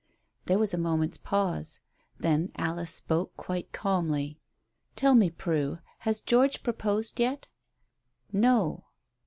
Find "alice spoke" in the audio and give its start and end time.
2.57-3.37